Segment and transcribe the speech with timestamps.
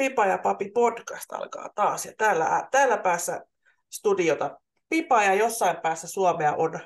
[0.00, 2.06] Pipa ja Papi podcast alkaa taas.
[2.06, 3.44] Ja täällä, täällä päässä
[3.90, 6.80] studiota Pipa ja jossain päässä Suomea on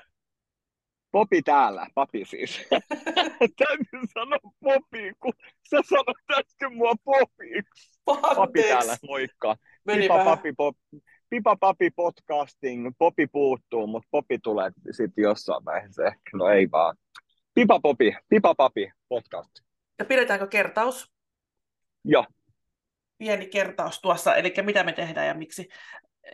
[1.12, 2.60] Popi täällä, papi siis.
[3.58, 5.32] Täytyy sanoa Popi, kun
[5.70, 8.00] sä sanoit äsken mua Popiksi.
[8.04, 9.56] Papi täällä, moikka.
[9.86, 10.76] Pipa, papi, pop,
[11.30, 16.30] Pipa Papi podcasting, Popi puuttuu, mutta Popi tulee sitten jossain vaiheessa ehkä.
[16.32, 16.96] No ei vaan.
[17.54, 19.50] Pipa Popi, Pipa Papi podcast.
[19.98, 21.12] Ja pidetäänkö kertaus?
[22.04, 22.26] Joo.
[23.18, 25.68] Pieni kertaus tuossa, eli mitä me tehdään ja miksi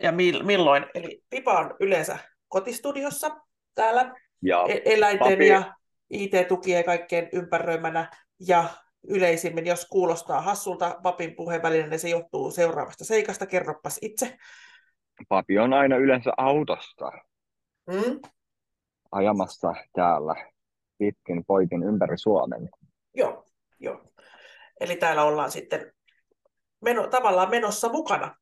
[0.01, 0.11] ja
[0.43, 0.85] milloin.
[0.93, 2.17] Eli Pipa on yleensä
[2.47, 3.37] kotistudiossa
[3.75, 4.13] täällä
[4.43, 5.47] ja e- eläinten papi...
[5.47, 5.73] ja
[6.09, 8.11] IT-tukien kaikkeen ympäröimänä
[8.47, 8.63] ja
[9.07, 13.45] yleisimmin, jos kuulostaa hassulta papin puheen välillä, niin se johtuu seuraavasta seikasta.
[13.45, 14.37] Kerropas itse.
[15.29, 17.11] Papi on aina yleensä autosta
[17.87, 18.19] mm?
[19.11, 20.35] ajamassa täällä
[20.97, 22.69] pitkin poikin ympäri Suomen.
[23.13, 23.45] Joo,
[23.79, 24.01] joo.
[24.79, 25.93] Eli täällä ollaan sitten
[26.81, 28.35] meno, tavallaan menossa mukana,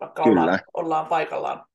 [0.00, 0.40] vaikka Kyllä.
[0.40, 1.66] Ollaan, ollaan paikallaan.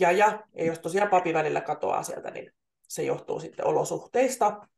[0.00, 2.52] Ja, ja, ja jos tosiaan papi välillä katoaa sieltä, niin
[2.88, 4.68] se johtuu sitten olosuhteista.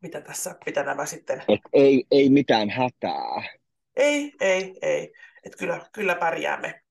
[0.00, 1.42] Mitä tässä, mitä nämä sitten...
[1.48, 3.58] Et ei, ei mitään hätää.
[3.96, 5.12] Ei, ei, ei.
[5.44, 6.82] Et kyllä, kyllä pärjäämme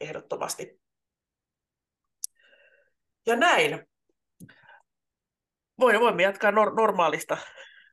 [0.00, 0.80] ehdottomasti.
[3.26, 3.86] Ja näin.
[5.80, 7.36] Voimme jatkaa nor- normaalista,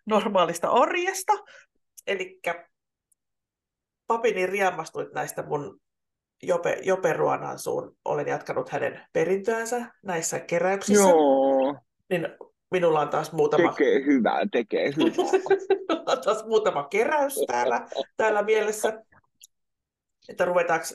[0.06, 1.34] normaalista orjesta.
[2.10, 2.40] Eli
[4.08, 5.80] papini riemastuit näistä mun
[6.44, 7.98] Jope, Jope Ruonansuun.
[8.06, 11.10] Olen jatkanut hänen perintöänsä näissä keräyksissä.
[11.10, 11.78] Joo.
[12.10, 12.28] Niin
[12.72, 13.72] minulla on taas muutama...
[13.72, 15.30] Tekee hyvää, tekee hyvää.
[16.14, 19.04] on taas muutama keräys täällä, täällä mielessä.
[20.30, 20.86] Että ruvetaanko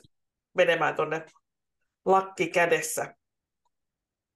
[0.55, 1.27] menemään tuonne
[2.05, 3.15] lakki kädessä.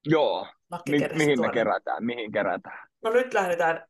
[0.07, 0.47] Joo.
[0.71, 1.47] Lakki Mi- mihin tuonne.
[1.47, 2.05] me kerätään?
[2.05, 2.89] Mihin kerätään?
[3.03, 3.87] No nyt lähdetään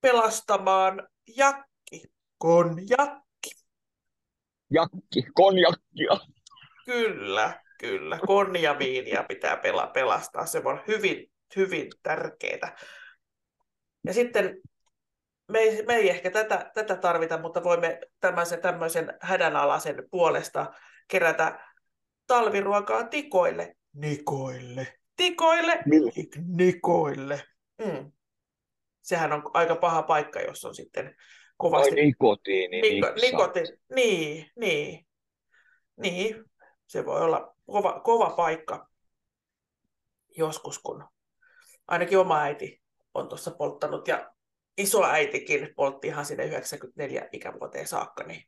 [0.00, 1.75] pelastamaan jakki.
[2.38, 3.26] Konjakki
[4.70, 6.10] jakki, konjakkia.
[6.84, 8.18] Kyllä, kyllä.
[8.26, 10.46] Konjaviinia pitää pela, pelastaa.
[10.46, 12.76] Se on hyvin, hyvin tärkeää.
[14.04, 14.60] Ja sitten
[15.48, 20.72] me ei, me ei ehkä tätä, tätä tarvita, mutta voimme tämmöisen, tämmöisen hädänalaisen puolesta
[21.08, 21.60] kerätä
[22.26, 23.76] talviruokaa tikoille.
[23.92, 24.98] Nikoille.
[25.16, 25.78] Tikoille.
[25.86, 26.12] Mille?
[26.56, 27.42] Nikoille.
[27.84, 28.12] Mm.
[29.02, 31.16] Sehän on aika paha paikka, jos on sitten
[31.56, 31.90] kovasti...
[31.90, 32.80] Oi nikotiini.
[32.80, 33.78] Niko, nikotiini.
[33.94, 35.06] Niin, niin.
[35.96, 36.44] Niin,
[36.86, 38.88] se voi olla kova, kova paikka
[40.36, 41.04] joskus, kun
[41.88, 42.82] ainakin oma äiti
[43.14, 44.32] on tuossa polttanut ja
[44.78, 48.42] iso äitikin poltti ihan sinne 94 ikävuoteen saakka, niin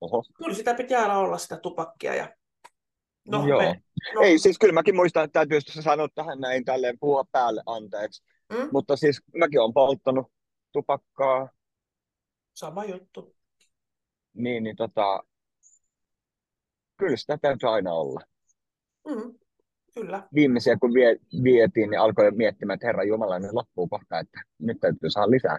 [0.00, 0.24] Oho.
[0.38, 2.14] kyllä sitä pitää olla sitä tupakkia.
[2.14, 2.36] Ja...
[3.28, 3.62] No, Joo.
[3.62, 3.82] Me,
[4.14, 4.20] no...
[4.20, 8.22] Ei, siis kyllä mäkin muistan, että täytyy sanoa tähän näin tälleen puhua päälle anteeksi.
[8.52, 8.68] Mm?
[8.72, 10.26] Mutta siis mäkin olen polttanut
[10.72, 11.48] tupakkaa
[12.54, 13.36] sama juttu.
[14.34, 15.22] Niin, niin tota,
[16.96, 18.20] kyllä sitä täytyy aina olla.
[19.08, 19.34] Mm,
[19.94, 20.28] kyllä.
[20.34, 24.80] Viimeisiä kun vie, vietiin, niin alkoi miettimään, että Herra Jumala, niin loppuu kohta, että nyt
[24.80, 25.58] täytyy saada lisää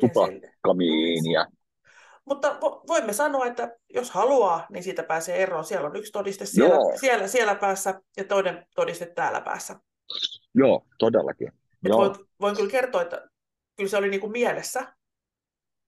[0.00, 1.46] tupakkamiinia.
[2.24, 2.58] Mutta
[2.88, 5.64] voimme sanoa, että jos haluaa, niin siitä pääsee eroon.
[5.64, 9.80] Siellä on yksi todiste siellä, siellä, siellä päässä ja toinen todiste täällä päässä.
[10.54, 11.52] Joo, todellakin.
[11.84, 11.98] Joo.
[11.98, 13.28] Voin, voin kyllä kertoa, että
[13.76, 14.94] kyllä se oli niin kuin mielessä,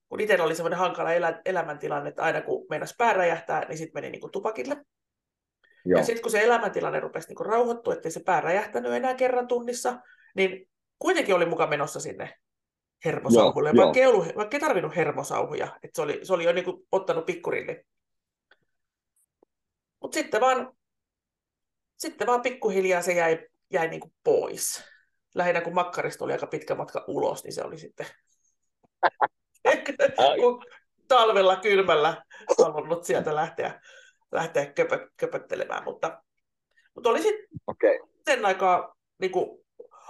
[0.08, 4.02] kun itse oli semmoinen hankala elä, elämäntilanne, että aina kun meinasi pää räjähtää, niin sitten
[4.02, 4.76] meni niin kuin tupakille.
[5.84, 5.98] Joo.
[5.98, 10.00] Ja sitten kun se elämäntilanne rupesi niin rauhoittua, ettei se pää räjähtänyt enää kerran tunnissa,
[10.36, 12.34] niin kuitenkin oli mukaan menossa sinne
[13.04, 15.66] hermosauhulle, joo, vaikka, ei ollut, vaikka ei tarvinnut hermosauhuja.
[15.82, 17.84] että se, oli, se oli jo niin kuin ottanut pikkurilli.
[20.00, 20.72] Mutta sitten vaan,
[21.96, 24.84] sitten vaan pikkuhiljaa se jäi, jäi niin kuin pois.
[25.34, 28.06] Lähinnä kun makkarista oli aika pitkä matka ulos, niin se oli sitten
[30.40, 30.64] kun
[31.08, 32.22] talvella kylmällä
[32.58, 33.80] halunnut sieltä lähteä,
[34.32, 36.22] lähteä köpö, köpöttelemään, mutta,
[36.94, 37.98] mutta oli sitten okay.
[38.24, 39.64] sen aikaa niin kuin,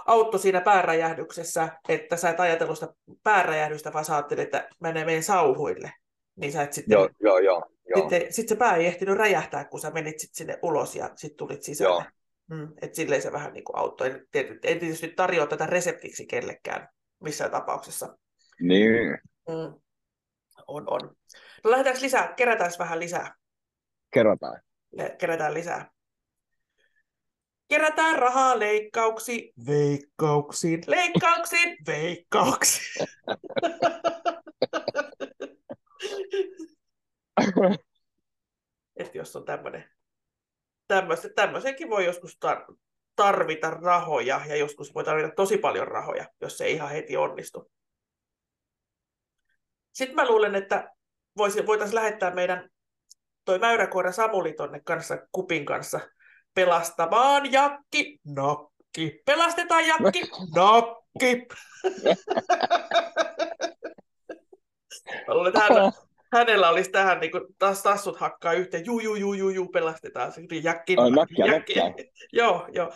[0.05, 2.93] auttoi siinä pääräjähdyksessä, että sä et ajatellut sitä
[3.23, 5.91] pääräjähdystä, vaan sä ajattelit, että menee meidän sauhuille.
[6.35, 7.99] Niin sä et sitten, joo, joo, joo, joo.
[7.99, 11.37] Sitten, sitten se pää ei ehtinyt räjähtää, kun sä menit sit sinne ulos ja sitten
[11.37, 11.93] tulit sisälle.
[11.93, 12.03] Joo.
[12.59, 14.07] Mm, että silleen se vähän niin kuin auttoi.
[14.07, 16.87] En, en tietysti tarjoa tätä reseptiksi kellekään
[17.23, 18.17] missään tapauksessa.
[18.59, 19.17] Niin.
[19.49, 19.73] Mm.
[20.67, 21.15] On, on.
[21.63, 22.33] No lähdetäänkö lisää?
[22.33, 23.35] Kerätään vähän lisää.
[24.11, 24.61] Kerätään.
[25.17, 25.91] Kerätään lisää.
[27.67, 33.07] Kerätään rahaa leikkauksiin, veikkauksiin, leikkauksiin, veikkauksiin.
[38.95, 39.89] että jos on tämmöinen,
[41.35, 42.75] tämmöisenkin voi joskus tar-
[43.15, 47.71] tarvita rahoja ja joskus voi tarvita tosi paljon rahoja, jos se ei ihan heti onnistu.
[49.93, 50.89] Sitten mä luulen, että
[51.37, 52.69] voitaisiin lähettää meidän
[53.45, 55.99] toi mäyräkoira Samuli tonne kanssa kupin kanssa
[56.53, 59.21] pelastamaan Jakki, nakki.
[59.25, 60.21] Pelastetaan Jakki,
[60.55, 61.47] nakki.
[65.27, 65.91] Luulen, että hänellä,
[66.37, 68.85] hänellä olisi tähän niin kuin, taas tassut hakkaa yhteen.
[68.85, 70.31] Juu, juu, juu, juu, juu pelastetaan.
[70.31, 71.73] Sitten Jakki, Ai, nakkia, jakki.
[72.33, 72.93] joo, joo.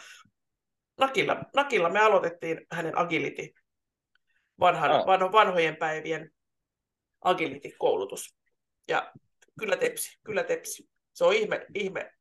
[0.98, 3.50] Nakilla, Nakilla me aloitettiin hänen agility,
[4.60, 5.06] vanhan, oh.
[5.06, 6.33] vanho, vanhojen päivien
[7.24, 8.36] agility-koulutus.
[8.88, 9.12] Ja
[9.60, 10.90] kyllä tepsi, kyllä tepsi.
[11.14, 12.14] Se on ihme, ihme.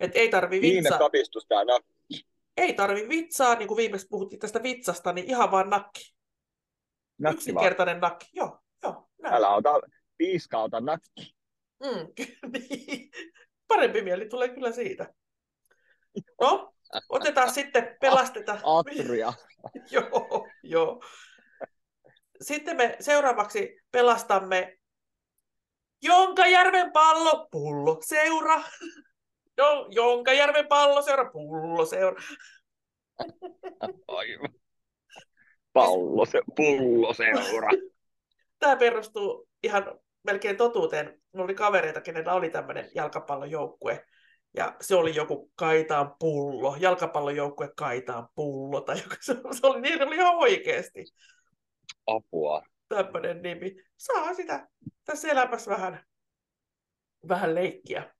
[0.00, 0.98] Et ei tarvi vitsaa.
[1.48, 2.26] tämä nakki.
[2.56, 6.14] Ei tarvi vitsaa, niin kuin viimeksi puhuttiin tästä vitsasta, niin ihan vaan nakki.
[7.18, 8.10] nakki Yksinkertainen vaan.
[8.10, 8.60] nakki, joo.
[8.82, 9.34] joo näin.
[9.34, 9.80] Älä ota
[10.16, 11.34] piiskaa, ota nakki.
[11.80, 13.10] Mm, niin.
[13.68, 15.14] Parempi mieli tulee kyllä siitä.
[16.40, 16.74] No,
[17.08, 18.60] otetaan sitten, pelastetaan.
[18.64, 19.32] Atria.
[19.90, 21.02] joo, joo.
[22.40, 24.78] Sitten me seuraavaksi pelastamme
[26.02, 28.62] Jonkajärven pallo, pullo, seura.
[29.58, 32.22] Jo, Jonkajärven pallo, seura, pullo, seura.
[34.08, 34.50] Aivan.
[35.72, 37.68] Pallo, se, pullo, seura.
[38.58, 41.06] Tämä perustuu ihan melkein totuuteen.
[41.06, 44.04] Minulla oli kavereita, kenellä oli tämmöinen jalkapallojoukkue.
[44.56, 49.14] Ja se oli joku Kaitaan pullo, jalkapallojoukkue Kaitaan pullo, tai joku,
[49.54, 51.04] se oli, niin oli ihan oikeasti.
[52.06, 52.62] Apua.
[52.88, 53.76] Tämmöinen nimi.
[53.96, 54.68] Saa sitä
[55.04, 56.04] tässä elämässä vähän,
[57.28, 58.14] vähän leikkiä.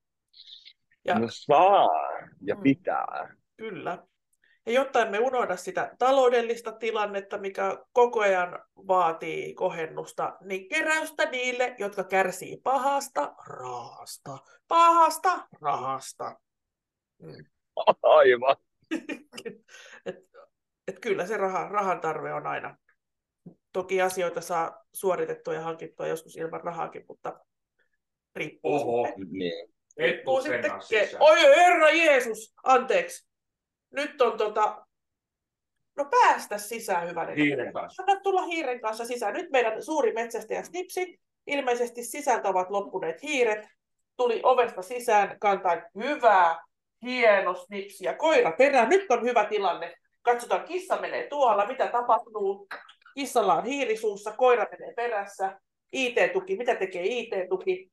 [1.05, 1.89] Ja, no saa
[2.41, 3.37] ja mm, pitää.
[3.57, 4.07] Kyllä.
[4.67, 11.75] Ja jotta emme unohda sitä taloudellista tilannetta, mikä koko ajan vaatii kohennusta, niin keräystä niille,
[11.79, 14.39] jotka kärsii pahasta rahasta.
[14.69, 16.37] Pahasta rahasta.
[17.23, 17.45] Mm.
[18.03, 18.57] Aivan.
[20.07, 20.17] et,
[20.89, 22.77] et kyllä se raha, rahan tarve on aina.
[23.79, 27.41] Toki asioita saa suoritettua ja hankittua joskus ilman rahaakin, mutta
[28.37, 29.27] riippuu Oho, sitten.
[29.31, 29.75] Niin.
[29.97, 30.71] Riippuu sitten.
[30.71, 33.29] Ke- Oi herra Jeesus, anteeksi
[33.91, 34.87] nyt on tota,
[35.97, 37.33] no päästä sisään hyvänä.
[37.33, 38.03] Hiiren kanssa.
[38.03, 39.35] Anna tulla hiiren kanssa sisään.
[39.35, 43.69] Nyt meidän suuri metsästäjä Snipsi, ilmeisesti sisältä ovat loppuneet hiiret,
[44.17, 46.65] tuli ovesta sisään, kantaa hyvää,
[47.03, 48.89] hieno snipsi ja koira perään.
[48.89, 49.95] Nyt on hyvä tilanne.
[50.23, 52.69] Katsotaan, kissa menee tuolla, mitä tapahtuu.
[53.19, 55.61] Kissalla on hiirisuussa, koira menee perässä.
[55.93, 57.91] IT-tuki, mitä tekee IT-tuki?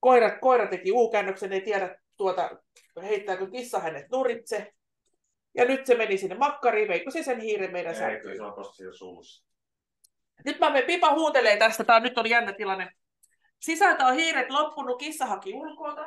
[0.00, 2.50] Koira, koira teki U-käännöksen, ei tiedä tuota,
[3.02, 4.72] heittääkö kissa hänet nuritse.
[5.54, 8.32] Ja nyt se meni sinne makkariin, veikö se sen hiiren meidän sänkyyn?
[8.32, 9.44] Ei, se on siellä suussa.
[10.44, 12.90] Nyt mä menen, Pipa huutelee tästä, tää nyt on jännä tilanne.
[13.60, 16.06] Sisältä on hiiret loppunut, kissa haki ulkoota.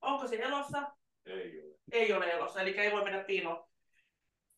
[0.00, 0.82] Onko se elossa?
[1.26, 1.74] Ei ole.
[1.92, 3.68] Ei ole elossa, eli ei voi mennä piiloon.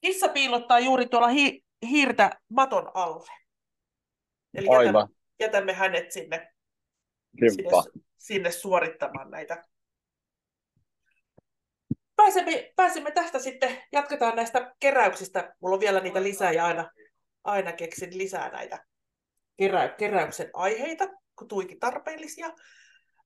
[0.00, 3.30] Kissa piilottaa juuri tuolla hi- hiirtä maton alle.
[4.54, 4.84] Eli Aivan.
[4.84, 6.52] jätämme, jätämme hänet sinne,
[7.50, 7.70] sinne,
[8.18, 9.64] sinne suorittamaan näitä
[12.16, 15.54] pääsemme, pääsemme tästä sitten, jatketaan näistä keräyksistä.
[15.60, 16.90] Mulla on vielä niitä lisää ja aina,
[17.44, 18.84] aina keksin lisää näitä
[19.56, 21.08] kerä, keräyksen aiheita,
[21.38, 22.50] kun tuikin tarpeellisia.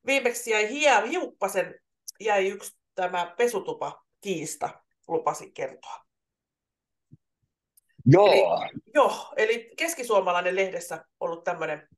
[0.06, 1.74] Viimeksi jäi hie, hiuppasen,
[2.20, 4.68] jäi yksi tämä pesutupa kiista,
[5.08, 6.05] lupasin kertoa.
[8.06, 8.32] Joo.
[8.32, 11.88] Eli, joo, eli keskisuomalainen lehdessä ollut tämmöinen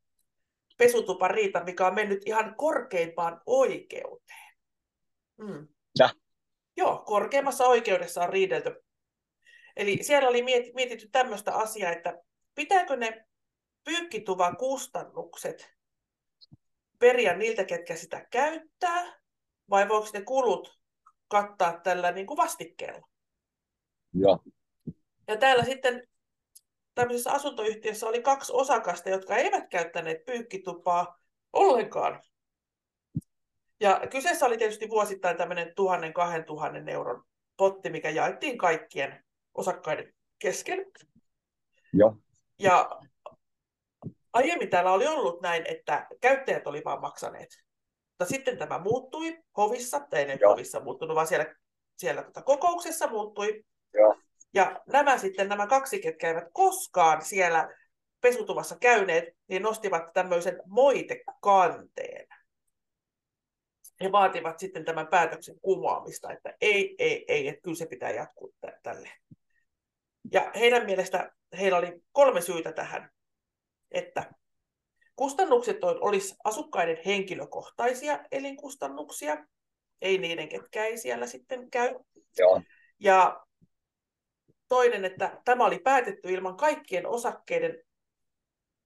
[0.78, 4.56] pesutupa riita, mikä on mennyt ihan korkeimpaan oikeuteen.
[5.36, 5.68] Mm.
[5.98, 6.10] Ja.
[6.76, 8.84] Joo, korkeimmassa oikeudessa on riidelty.
[9.76, 10.42] Eli siellä oli
[10.74, 12.22] mietitty tämmöistä asiaa, että
[12.54, 13.26] pitääkö ne
[13.84, 15.70] pyykkituvan kustannukset
[16.98, 19.20] periä niiltä, ketkä sitä käyttää,
[19.70, 20.78] vai voiko ne kulut
[21.28, 23.08] kattaa tällä niin kuin vastikkeella?
[24.14, 24.38] Joo.
[25.28, 26.08] Ja täällä sitten
[26.94, 31.18] tämmöisessä asuntoyhtiössä oli kaksi osakasta, jotka eivät käyttäneet pyykkitupaa
[31.52, 32.22] ollenkaan.
[33.80, 37.24] Ja kyseessä oli tietysti vuosittain tämmöinen 1000-2000 euron
[37.56, 40.86] potti, mikä jaettiin kaikkien osakkaiden kesken.
[41.92, 42.16] Joo.
[42.58, 43.00] Ja
[44.32, 47.64] aiemmin täällä oli ollut näin, että käyttäjät oli vaan maksaneet.
[48.08, 51.54] Mutta sitten tämä muuttui hovissa, tai ei hovissa muuttunut, vaan siellä,
[51.96, 53.64] siellä tota kokouksessa muuttui.
[53.94, 54.16] Joo.
[54.54, 57.68] Ja nämä sitten, nämä kaksi, ketkä eivät koskaan siellä
[58.20, 62.28] pesutuvassa käyneet, niin nostivat tämmöisen moitekanteen
[64.00, 68.54] he vaativat sitten tämän päätöksen kumoamista, että ei, ei, ei, että kyllä se pitää jatkuu
[68.82, 69.10] tälle.
[70.32, 73.10] Ja heidän mielestä heillä oli kolme syytä tähän,
[73.90, 74.32] että
[75.16, 79.46] kustannukset olisi asukkaiden henkilökohtaisia elinkustannuksia,
[80.00, 81.94] ei niiden, ketkä ei siellä sitten käy.
[82.38, 82.62] Joo.
[82.98, 83.46] Ja
[84.68, 87.82] toinen, että tämä oli päätetty ilman kaikkien osakkeiden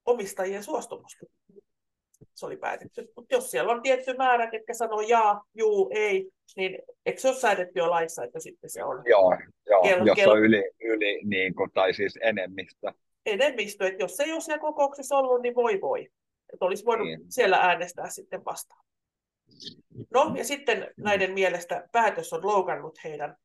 [0.07, 1.17] omistajien suostumus.
[2.35, 3.13] Se oli päätetty.
[3.17, 7.37] Mutta jos siellä on tietty määrä, ketkä sanoo jaa, juu, ei, niin eikö se ole
[7.37, 9.03] säädetty jo laissa, että sitten se on?
[9.07, 12.93] Joo, joo kel- jos kel- on yli, yli niin kuin, tai siis enemmistö.
[13.27, 16.09] Enemmistö, että jos ei ole siellä kokouksessa ollut, niin voi voi.
[16.53, 17.21] Että olisi voinut niin.
[17.29, 18.85] siellä äänestää sitten vastaan.
[20.11, 23.37] No, ja sitten näiden mielestä päätös on loukannut heidän,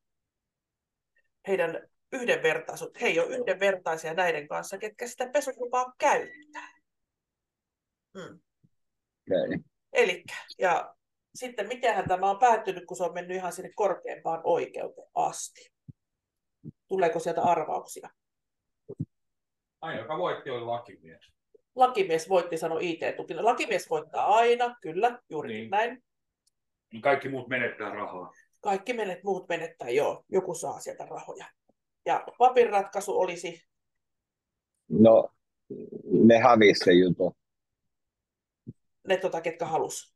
[1.48, 3.00] heidän yhdenvertaisuutta.
[3.02, 6.70] He ei ole yhdenvertaisia näiden kanssa, ketkä sitä pesukupaa käyttää.
[8.18, 8.40] Hmm.
[9.32, 9.60] Okay.
[9.94, 10.24] Eli,
[10.60, 10.96] ja
[11.36, 15.72] sitten mitenhän tämä on päättynyt, kun se on mennyt ihan sinne korkeampaan oikeuteen asti?
[16.88, 18.10] Tuleeko sieltä arvauksia?
[19.82, 21.32] Ai, joka voitti oli lakimies.
[21.76, 23.46] Lakimies voitti, sanoi IT-tukina.
[23.46, 25.70] Lakimies voittaa aina, kyllä, juuri niin.
[25.70, 26.04] näin.
[27.02, 28.32] Kaikki muut menettää rahaa.
[28.62, 30.24] Kaikki menet, muut menettää, joo.
[30.30, 31.46] Joku saa sieltä rahoja.
[32.08, 33.68] Ja papin ratkaisu olisi?
[34.90, 35.30] No,
[36.12, 37.38] ne hävisi se juttu.
[39.08, 40.16] Ne, tota, ketkä halus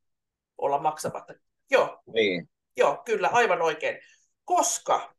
[0.58, 1.34] olla maksamatta.
[1.72, 2.02] Joo.
[2.14, 2.50] Niin.
[2.78, 4.00] Joo, kyllä, aivan oikein.
[4.46, 5.14] Koska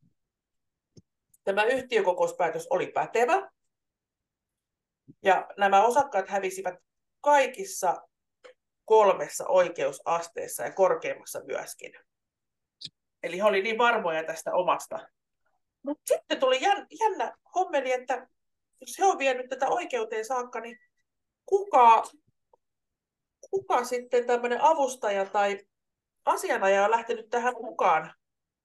[1.44, 3.50] tämä yhtiökokouspäätös oli pätevä,
[5.22, 6.74] ja nämä osakkaat hävisivät
[7.20, 8.02] kaikissa
[8.84, 11.92] kolmessa oikeusasteessa ja korkeimmassa myöskin.
[13.22, 15.08] Eli he oli niin varmoja tästä omasta.
[15.82, 16.60] Mutta sitten tuli
[17.00, 18.28] jännä hommeli, että
[18.80, 20.78] jos he on vienyt tätä oikeuteen saakka, niin
[21.46, 22.02] kuka,
[23.50, 25.58] kuka sitten tämmöinen avustaja tai
[26.24, 28.14] asianajaja on lähtenyt tähän mukaan?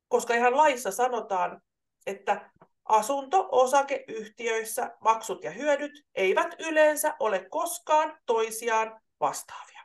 [0.08, 1.62] Koska ihan laissa sanotaan,
[2.06, 2.52] että
[2.86, 9.82] asunto-osakeyhtiöissä maksut ja hyödyt eivät yleensä ole koskaan toisiaan vastaavia.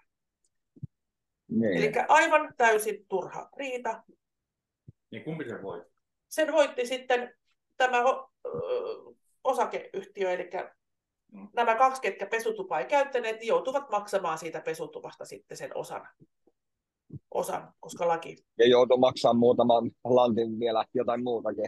[1.49, 1.77] Niin.
[1.77, 4.03] Eli aivan täysin turha riita.
[5.11, 5.91] Niin kumpi se voitti?
[6.33, 7.35] Sen voitti sitten
[7.77, 8.05] tämä
[9.45, 10.51] osakeyhtiö, eli
[11.53, 16.09] nämä kaksi, ketkä pesutupaa ei käyttäneet, niin joutuvat maksamaan siitä pesutupasta sitten sen osan,
[17.31, 18.37] osan koska laki...
[18.59, 21.65] Ja joutuu maksamaan muutaman lantin vielä jotain muutakin.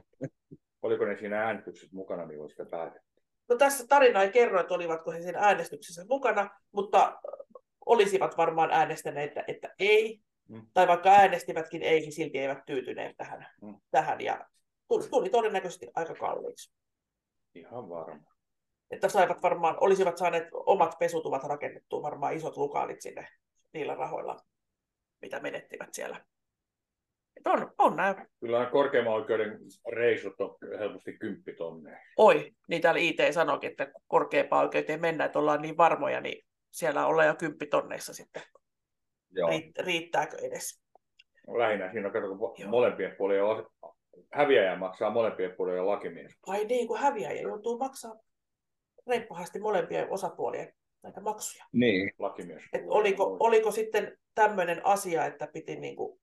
[0.82, 3.08] Oliko ne siinä äänestyksessä mukana, niin sitä päätetty?
[3.48, 7.20] No tässä tarina ei kerro, että olivatko he siinä äänestyksessä mukana, mutta
[7.86, 10.20] olisivat varmaan äänestäneet, että, että ei.
[10.48, 10.66] Mm.
[10.74, 13.46] Tai vaikka äänestivätkin ei, niin silti eivät tyytyneet tähän.
[13.62, 13.74] Mm.
[13.90, 14.46] tähän ja
[15.10, 16.72] tuli todennäköisesti aika kalliiksi.
[17.54, 18.34] Ihan varma.
[18.90, 23.28] Että saivat varmaan, olisivat saaneet omat pesutuvat rakennettua varmaan isot lukaalit sinne
[23.72, 24.36] niillä rahoilla,
[25.22, 26.24] mitä menettivät siellä.
[27.36, 28.26] Että on, on nämä.
[28.40, 29.58] Kyllä korkeimman oikeuden
[29.92, 31.98] reisut on helposti kymppitonneja.
[32.16, 37.06] Oi, niin täällä IT sanoikin, että korkeampaan oikeuteen mennään, että ollaan niin varmoja, niin siellä
[37.06, 38.42] ollaan jo kymppitonneissa sitten.
[39.34, 39.50] Joo.
[39.78, 40.80] riittääkö edes?
[41.46, 43.44] Lähinnä siinä on, kun molempien puolien
[44.32, 46.32] häviäjä maksaa molempien puolien lakimies.
[46.46, 48.16] Vai niin, kun häviäjä joutuu maksaa
[49.06, 50.72] reippahasti molempien osapuolien
[51.02, 51.64] näitä maksuja.
[51.72, 52.12] Niin.
[52.18, 52.62] Lakimies.
[52.72, 56.20] Et oliko, oliko sitten tämmöinen asia, että piti niin kuin...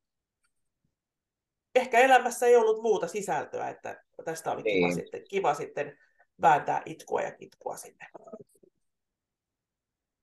[1.75, 4.83] Ehkä elämässä ei ollut muuta sisältöä, että tästä oli niin.
[4.83, 5.97] kiva, sitten, kiva sitten
[6.41, 8.07] vääntää itkua ja kitkua sinne.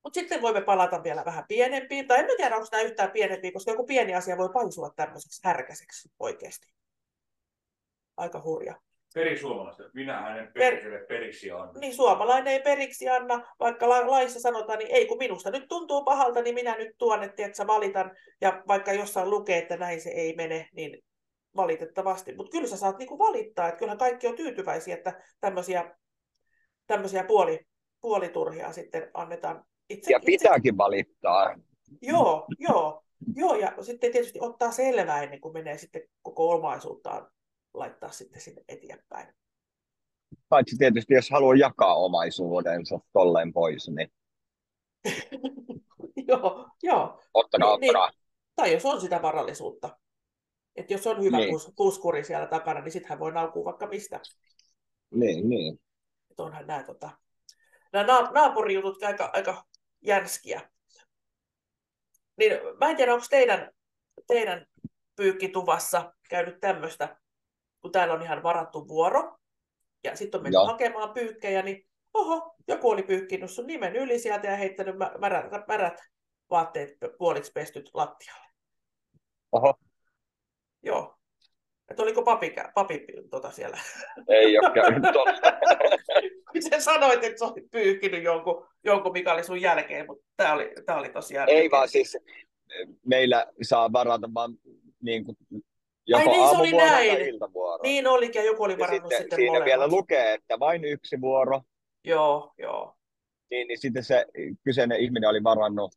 [0.09, 3.71] Mutta sitten voimme palata vielä vähän pienempiin, tai en tiedä, onko tämä yhtään pienempiä, koska
[3.71, 6.67] joku pieni asia voi paisua tämmöiseksi härkäiseksi oikeasti
[8.17, 8.75] aika hurja.
[9.13, 11.07] Perisuomalaista, minä hänen perheelle per...
[11.07, 11.79] periksi anna.
[11.79, 16.03] Niin, suomalainen ei periksi anna, vaikka la- laissa sanotaan, niin ei kun minusta nyt tuntuu
[16.03, 18.11] pahalta, niin minä nyt tuon, että, että valitan.
[18.41, 21.03] Ja vaikka jossain lukee, että näin se ei mene, niin
[21.55, 22.35] valitettavasti.
[22.35, 25.95] Mutta kyllä sä saat niinku valittaa, että kyllähän kaikki on tyytyväisiä, että tämmöisiä,
[26.87, 27.59] tämmöisiä puoli,
[28.01, 29.65] puoliturhia sitten annetaan.
[29.89, 30.77] Itse, ja pitääkin itse...
[30.77, 31.55] valittaa.
[32.01, 33.03] Joo, joo.
[33.35, 37.31] Joo, ja sitten tietysti ottaa selvää ennen kuin menee sitten koko omaisuuttaan
[37.73, 39.27] laittaa sitten sinne eteenpäin.
[40.49, 44.11] Paitsi tietysti, jos haluaa jakaa omaisuudensa tolleen pois, niin...
[46.29, 47.21] joo, joo.
[47.33, 48.09] Ottakaa, niin, ottakaa.
[48.09, 48.19] Niin,
[48.55, 49.97] tai jos on sitä varallisuutta.
[50.75, 51.55] Että jos on hyvä niin.
[51.75, 54.19] puskuri siellä takana, niin sittenhän voi naukua vaikka mistä.
[55.11, 55.79] Niin, niin.
[56.31, 57.09] Että onhan nämä, tota,
[57.93, 59.63] nämä naapurijutut aika, aika
[60.01, 60.69] jänskiä.
[62.37, 63.71] Niin mä en tiedä, onko teidän,
[64.27, 64.65] teidän
[65.15, 67.17] pyykkituvassa käynyt tämmöistä
[67.81, 69.37] kun täällä on ihan varattu vuoro,
[70.03, 70.65] ja sitten on mennyt Joo.
[70.65, 75.99] hakemaan pyykkejä, niin oho, joku oli pyykkinyt sun nimen yli sieltä ja heittänyt märät, märät
[76.49, 78.45] vaatteet puoliksi pestyt lattialle.
[79.51, 79.73] Oho.
[80.83, 81.18] Joo.
[81.89, 83.77] Että oliko papi, papi tota siellä?
[84.27, 85.03] Ei ole käynyt
[86.51, 90.53] Kun sä sanoit, että sä olit pyyhkinyt jonkun, jonkun mikä oli sun jälkeen, mutta tämä
[90.53, 91.49] oli, tää oli tosiaan...
[91.49, 92.17] Ei vaan siis
[93.05, 94.53] meillä saa varata vaan
[95.01, 95.37] niin kuin
[96.09, 97.17] Joko Ai niin, se oli näin.
[97.83, 99.65] Niin olikin, ja joku oli varannut sitten, sitten Siinä molemmat.
[99.65, 101.61] vielä lukee, että vain yksi vuoro.
[102.03, 102.95] Joo, joo.
[103.51, 104.25] Niin, niin sitten se
[104.63, 105.95] kyseinen ihminen oli varannut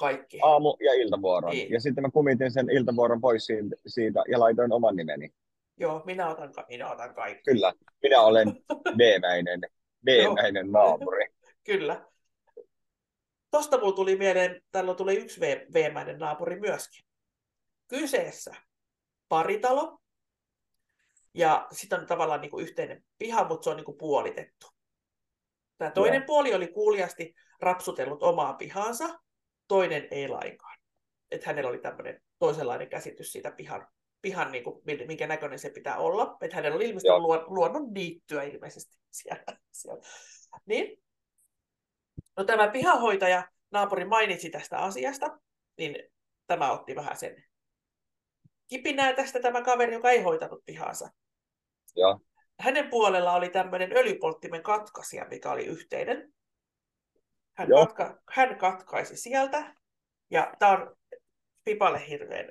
[0.00, 0.38] kaikki.
[0.42, 1.50] aamu- ja iltavuoron.
[1.50, 1.72] Niin.
[1.72, 3.48] Ja sitten mä kumitin sen iltavuoron pois
[3.86, 5.34] siitä ja laitoin oman nimeni.
[5.76, 7.42] Joo, minä otan, minä otan kaikki.
[7.42, 8.48] Kyllä, minä olen
[8.98, 9.60] veemäinen,
[10.06, 11.26] veemäinen naapuri.
[11.64, 12.06] Kyllä.
[13.50, 15.40] Tosta mulla tuli mieleen, tällä tuli yksi
[15.72, 17.04] veemäinen naapuri myöskin.
[17.88, 18.54] Kyseessä
[19.28, 19.98] paritalo,
[21.34, 24.66] ja sitten on tavallaan niin kuin yhteinen piha, mutta se on niin kuin puolitettu.
[25.78, 26.26] Tämä toinen Joo.
[26.26, 29.20] puoli oli kuuliasti rapsutellut omaa pihansa,
[29.70, 30.78] toinen ei lainkaan.
[31.30, 33.88] Että hänellä oli tämmöinen toisenlainen käsitys siitä pihan,
[34.22, 36.36] pihan niin kuin, minkä näköinen se pitää olla.
[36.40, 39.44] Että hänellä oli ilmeisesti luon, luonnon niittyä ilmeisesti siellä.
[39.72, 40.02] siellä.
[40.66, 41.02] Niin.
[42.36, 45.38] No tämä pihahoitaja, naapuri mainitsi tästä asiasta,
[45.78, 45.96] niin
[46.46, 47.44] tämä otti vähän sen
[48.68, 51.08] kipinää tästä tämä kaveri, joka ei hoitanut pihansa.
[51.96, 52.18] Ja.
[52.60, 56.32] Hänen puolella oli tämmöinen öljypolttimen katkaisija, mikä oli yhteinen.
[57.60, 59.74] Hän, katka, hän katkaisi sieltä,
[60.30, 60.96] ja tämä on
[61.64, 62.46] Pipalle hirveän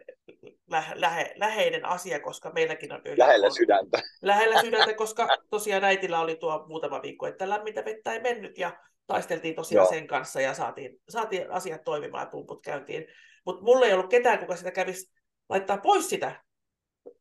[0.68, 3.18] lähe, lähe, läheinen asia, koska meilläkin on öljy.
[3.18, 4.02] Lähellä sydäntä.
[4.22, 8.78] Lähellä sydäntä, koska tosiaan äitillä oli tuo muutama viikko, että lämmintä vettä ei mennyt, ja
[9.08, 9.90] taisteltiin tosiaan Joo.
[9.90, 13.06] sen kanssa, ja saatiin, saatiin asiat toimimaan ja pumput käyntiin.
[13.46, 15.14] Mutta mulla ei ollut ketään, kuka sitä kävisi
[15.50, 16.44] laittaa pois sitä,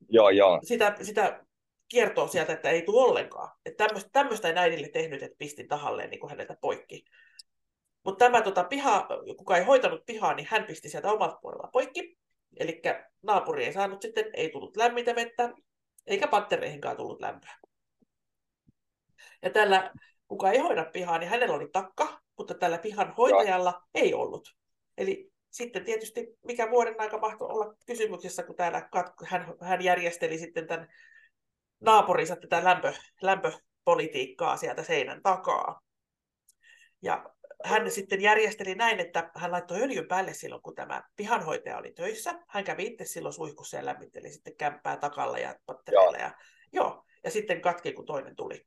[0.08, 0.60] joo, joo.
[0.62, 1.44] sitä, sitä
[1.88, 3.50] kiertoa sieltä, että ei tule ollenkaan.
[3.66, 7.04] Että tämmöistä, tämmöistä en äidille tehnyt, että pistin tahalleen niin kuin häneltä poikki.
[8.08, 12.18] Mutta tämä tota, piha, kuka ei hoitanut pihaa, niin hän pisti sieltä omalta puolella poikki.
[12.56, 12.82] Eli
[13.22, 15.52] naapuri ei saanut sitten, ei tullut lämmintä vettä,
[16.06, 17.54] eikä pattereihinkaan tullut lämpöä.
[19.42, 19.92] Ja tällä,
[20.28, 24.56] kuka ei hoida pihaa, niin hänellä oli takka, mutta tällä pihan hoitajalla ei ollut.
[24.98, 30.38] Eli sitten tietysti mikä vuoden aika mahtoi olla kysymyksessä, kun täällä kat- hän, hän järjesteli
[30.38, 30.88] sitten tämän
[31.80, 32.92] naapurinsa tätä lämpö,
[33.22, 35.80] lämpöpolitiikkaa sieltä seinän takaa.
[37.02, 41.92] Ja hän sitten järjesteli näin, että hän laittoi öljyn päälle silloin, kun tämä pihanhoitaja oli
[41.92, 42.34] töissä.
[42.48, 46.18] Hän kävi itse silloin suihkussa ja lämmitteli sitten kämppää takalla ja pattereilla.
[46.18, 46.34] Ja,
[46.72, 48.66] joo, ja sitten katki, kun toinen tuli.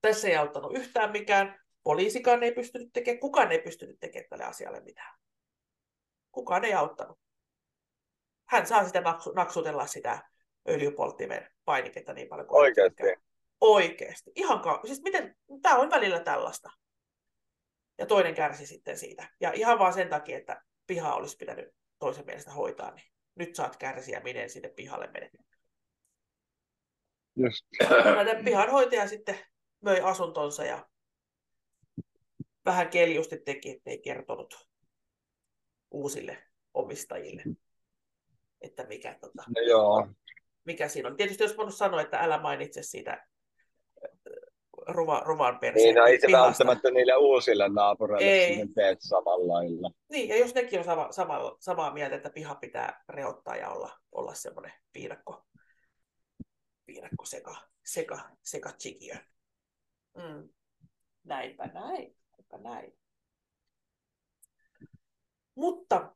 [0.00, 1.60] Tässä ei auttanut yhtään mikään.
[1.82, 5.18] Poliisikaan ei pystynyt tekemään, kukaan ei pystynyt tekemään tälle asialle mitään.
[6.32, 7.18] Kukaan ei auttanut.
[8.48, 9.02] Hän saa sitä
[9.34, 10.22] naksutella sitä
[10.68, 13.02] öljypolttimen painiketta niin paljon kuin Oikeasti.
[13.60, 14.30] Oikeasti.
[14.34, 16.70] Ihan ka- siis miten, tämä on välillä tällaista.
[17.98, 19.30] Ja toinen kärsi sitten siitä.
[19.40, 23.76] Ja ihan vaan sen takia, että piha olisi pitänyt toisen mielestä hoitaa, niin nyt saat
[23.76, 25.30] kärsiä, miten sinne pihalle menet.
[27.36, 27.66] Just.
[28.04, 29.38] Näiden pihanhoitaja sitten
[29.80, 30.88] möi asuntonsa ja
[32.64, 34.68] vähän keljusti teki, ettei kertonut
[35.90, 36.42] uusille
[36.74, 37.42] omistajille,
[38.60, 40.08] että mikä, tota, no joo.
[40.64, 41.16] mikä siinä on.
[41.16, 43.26] Tietysti jos voinut sanoa, että älä mainitse siitä
[44.86, 46.46] ruva, ruvan perseen Niin, no ei se pihasta.
[46.46, 48.68] välttämättä niille uusille naapureille ei.
[48.74, 49.90] teet samalla lailla.
[50.08, 53.98] Niin, ja jos nekin on sama, sama, samaa mieltä, että piha pitää reottaa ja olla,
[54.12, 55.44] olla semmoinen piirakko,
[56.86, 59.14] piirakko seka, seka, seka chikiö.
[60.16, 60.48] Mm.
[61.24, 62.98] Näinpä näin, näinpä näin.
[65.54, 66.14] Mutta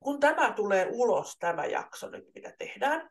[0.00, 3.10] kun tämä tulee ulos, tämä jakso nyt, mitä tehdään,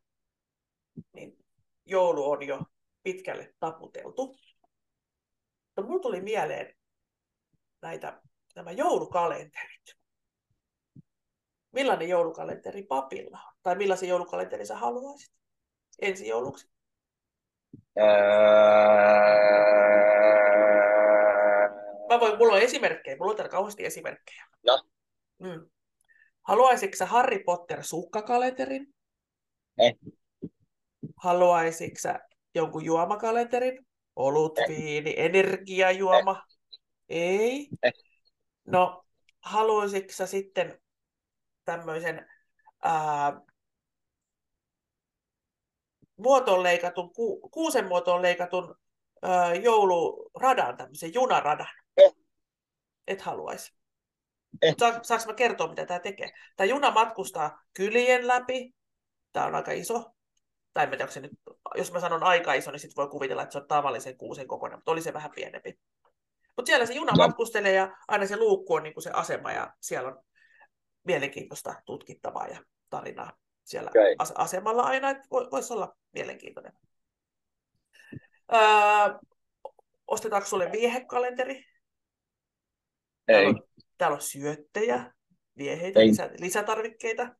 [1.13, 1.37] niin
[1.85, 2.59] joulu on jo
[3.03, 4.27] pitkälle taputeltu.
[5.65, 6.75] Mutta mulla tuli mieleen
[7.81, 8.21] näitä,
[8.55, 9.97] nämä joulukalenterit.
[11.71, 13.53] Millainen joulukalenteri papilla on?
[13.63, 15.33] Tai millaisen joulukalenteri sä haluaisit
[16.01, 16.69] ensi jouluksi?
[22.09, 24.45] Mä voin, mulla on esimerkkejä, mulla on täällä kauheasti esimerkkejä.
[24.65, 24.83] No.
[25.39, 25.69] Mm.
[26.41, 28.93] Haluaisitko Harry Potter sukkakalenterin?
[29.77, 29.93] Eh.
[31.15, 32.09] Haluaisitko
[32.57, 33.85] jonkun juomakalenterin?
[34.15, 34.67] Olut, eh.
[34.67, 36.43] viini, energiajuoma?
[37.09, 37.29] Eh.
[37.39, 37.69] Ei.
[37.83, 37.93] Eh.
[38.65, 39.03] No,
[39.39, 40.81] haluaisitko sitten
[41.65, 42.27] tämmöisen
[42.83, 43.41] ää,
[46.17, 48.75] muotoon leikatun, ku, kuusen muotoon leikatun
[49.21, 51.67] ää, jouluradan, tämmöisen junaradan?
[51.97, 52.13] Eh.
[53.07, 53.73] Et haluaisi.
[54.61, 54.75] Eh.
[54.79, 56.31] Sa- saanko mä kertoa, mitä tämä tekee?
[56.55, 58.75] Tämä juna matkustaa kylien läpi.
[59.31, 60.16] Tämä on aika iso.
[60.77, 61.31] Tai en tiedä, se nyt,
[61.75, 64.77] jos mä sanon aika iso, niin sitten voi kuvitella, että se on tavallisen kuusen kokoinen,
[64.77, 65.79] mutta oli se vähän pienempi.
[66.57, 67.27] Mutta siellä se juna no.
[67.27, 70.23] matkustelee ja aina se luukku on niin kuin se asema ja siellä on
[71.03, 72.59] mielenkiintoista tutkittavaa ja
[72.89, 74.31] tarinaa siellä okay.
[74.35, 76.73] asemalla aina, että voisi olla mielenkiintoinen.
[78.53, 78.59] Öö,
[80.07, 81.55] ostetaanko sulle viehekalenteri?
[81.55, 81.65] Ei.
[83.27, 83.63] Täällä on,
[83.97, 85.13] täällä on syöttejä,
[85.57, 87.35] vieheitä, lisä, lisätarvikkeita.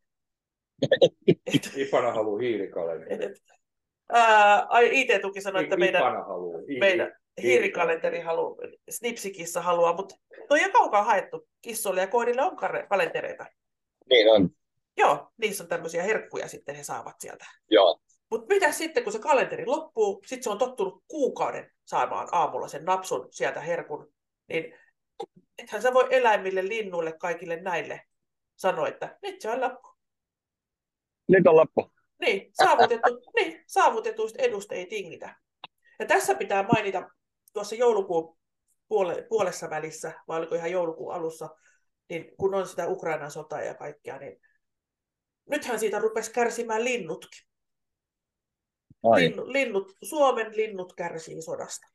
[1.75, 3.35] Ipana haluaa hiilikalenteri.
[4.91, 6.03] IT-tuki sanoi, että meidän,
[6.79, 8.55] meidän, hiirikalenteri haluaa,
[8.89, 10.15] snipsikissa haluaa, mutta
[10.47, 11.47] toi on kaukaa haettu.
[11.61, 12.57] Kissoille ja koirille on
[12.89, 13.45] kalentereita.
[14.09, 14.49] Niin on.
[14.97, 17.45] Joo, niissä on tämmöisiä herkkuja sitten he saavat sieltä.
[17.69, 17.99] Joo.
[18.31, 22.85] Mutta mitä sitten, kun se kalenteri loppuu, sitten se on tottunut kuukauden saamaan aamulla sen
[22.85, 24.13] napsun sieltä herkun,
[24.49, 24.73] niin
[25.57, 28.01] ethän sä voi eläimille, linnuille, kaikille näille
[28.55, 29.96] sanoa, että nyt se on loppu.
[31.27, 31.91] Nyt on loppu.
[32.21, 35.35] Niin, saavutettu, niin saavutetuista edusta ei tingitä.
[35.99, 37.09] Ja tässä pitää mainita
[37.53, 38.37] tuossa joulukuun
[38.87, 41.49] puole, puolessa välissä, vai oliko ihan joulukuun alussa,
[42.09, 44.41] niin kun on sitä Ukrainan sotaa ja kaikkea, niin
[45.49, 47.47] nythän siitä rupesi kärsimään linnutkin.
[49.15, 51.87] Linnu, linnut, Suomen linnut kärsii sodasta.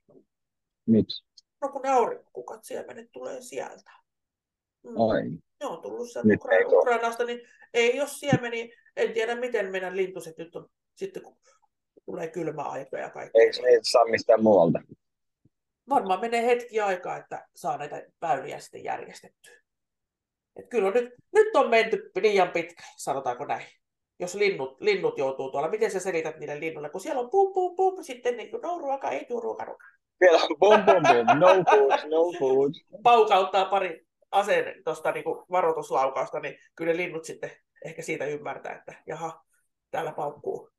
[0.87, 1.25] Miksi?
[1.61, 3.91] No kun ne aurinkokukat siemenet tulee sieltä.
[4.83, 5.01] Mm.
[5.11, 5.23] Ai.
[5.61, 7.41] Ne on tullut sieltä Ukra- Ukrainasta, niin
[7.75, 11.37] ei jos siemeni, en tiedä miten meidän lintuset nyt on, sitten kun
[12.05, 13.39] tulee kylmä aika ja kaikki.
[13.39, 14.79] Eikö niitä saa mistään muualta?
[15.89, 19.63] Varmaan menee hetki aikaa, että saa näitä väyliä sitten järjestettyä.
[20.57, 23.67] Et kyllä nyt, nyt on menty liian pitkä, sanotaanko näin.
[24.19, 27.77] Jos linnut, linnut joutuu tuolla, miten sä selität niille linnuille, kun siellä on pum pum
[27.77, 29.87] pum, sitten niin no ruoka, ei tuu ruoka, ruoka.
[30.19, 32.73] Siellä on pum pum pum, no food, no food.
[33.03, 37.51] Paukauttaa pari aseen tuosta niin varoituslaukausta, niin kyllä linnut sitten
[37.85, 39.45] ehkä siitä ymmärtää, että jaha,
[39.91, 40.71] täällä paukkuu,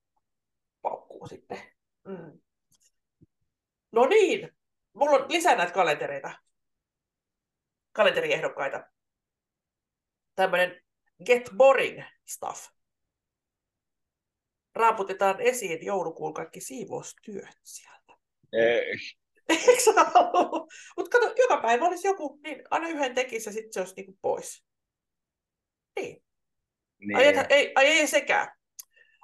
[0.81, 1.57] paukkuu sitten.
[2.07, 2.41] Mm.
[3.91, 4.57] No niin,
[4.93, 6.31] mulla on lisää näitä kalentereita,
[7.91, 8.83] kalenteriehdokkaita.
[10.35, 10.81] Tämmöinen
[11.25, 12.67] Get Boring Stuff.
[14.75, 18.17] Raaputetaan esiin joulukuun kaikki siivoustyöt sieltä.
[18.53, 18.95] Ei.
[19.49, 19.91] Eikö
[20.97, 24.17] Mutta kato, joka päivä olisi joku, niin aina yhden tekisi ja sitten se olisi niinku
[24.21, 24.65] pois.
[25.95, 26.22] Niin.
[27.07, 27.17] Niin.
[27.17, 28.47] Ai, et, ei, ai ei sekään.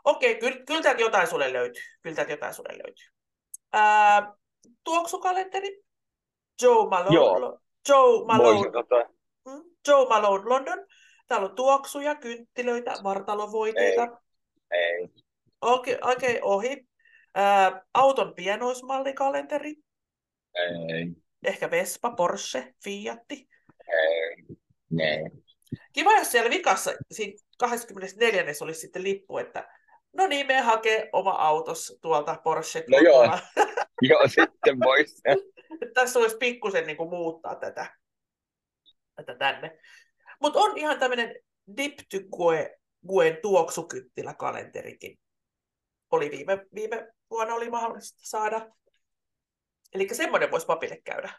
[0.06, 1.84] Okei, kyllä, kyllä täältä jotain sulle löytyy.
[2.02, 3.06] Kyllä täältä jotain sulle löytyy.
[3.74, 4.34] Ää,
[4.84, 5.82] tuoksukalenteri.
[6.62, 7.15] Joe Malone.
[7.15, 7.60] Joo.
[7.89, 8.72] Joe Malone.
[8.72, 8.96] Tota...
[9.88, 10.86] Joe Malone London.
[11.28, 14.08] Täällä on tuoksuja, kynttilöitä, vartalovoiteita.
[14.72, 14.80] Ei.
[14.80, 15.10] ei.
[15.62, 16.88] Okei, okay, okay, ohi.
[17.36, 19.76] Ää, auton pienoismallikalenteri.
[20.56, 21.12] Ei.
[21.44, 23.48] Ehkä Vespa, Porsche, Fiatti.
[23.88, 24.58] Ei.
[24.89, 25.32] Nee.
[25.94, 28.43] Kiva, jos siellä vikassa siinä 24.
[28.62, 29.67] olisi sitten lippu, että
[30.13, 32.84] no niin, me hakee oma autos tuolta Porsche.
[32.89, 33.24] No joo,
[34.10, 35.22] joo sitten voisi.
[35.93, 37.95] Tässä olisi pikkusen niin kuin muuttaa tätä,
[39.15, 39.80] tätä tänne.
[40.41, 41.36] Mutta on ihan tämmöinen
[41.78, 45.19] Diptygue Guen tuoksukyttiläkalenterikin.
[46.12, 48.69] Oli viime, viime vuonna oli mahdollista saada.
[49.93, 51.34] Eli semmoinen voisi papille käydä.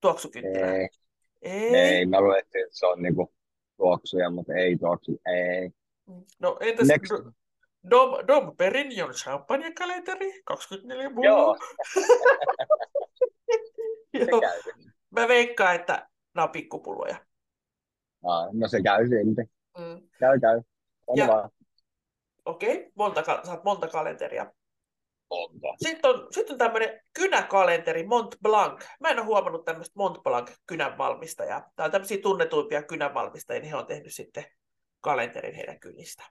[0.00, 0.74] Tuoksukynttilä.
[0.74, 0.88] Ei.
[1.42, 1.74] Ei.
[1.74, 2.06] ei.
[2.06, 3.32] Mä luulen, että se on niinku
[3.80, 5.20] tuoksuja, mutta ei tuoksu.
[5.26, 5.70] Ei.
[6.38, 7.12] No entäs Next.
[7.90, 11.26] Dom, Dom Perignon champagne-kalenteri, 24 vuotta.
[11.26, 11.56] Joo.
[14.30, 14.40] Joo.
[15.10, 17.16] Mä veikkaan, että nämä on pikkupulloja.
[18.22, 19.42] No, no se käy silti.
[19.78, 20.08] Mm.
[20.18, 20.62] Käy, käy.
[21.06, 21.50] On ja.
[22.44, 22.90] Okei, okay.
[22.94, 24.52] monta, saat monta kalenteria.
[25.30, 25.68] Monta.
[25.82, 28.84] Sitten on, sitten on tämmöinen kynäkalenteri Mont Blanc.
[29.00, 31.70] Mä en ole huomannut tämmöistä Mont Blanc kynänvalmistajaa.
[31.76, 34.44] Tämä on tämmöisiä tunnetuimpia kynänvalmistajia, niin he on tehnyt sitten
[35.00, 36.24] kalenterin heidän kynistä.